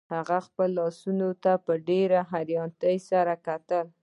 هغه 0.15 0.37
خپلو 0.47 0.73
لاسونو 0.79 1.29
ته 1.43 1.51
په 1.65 1.73
ډیره 1.89 2.19
حیرانتیا 2.31 2.93
سره 3.09 3.33
کتل 3.47 3.85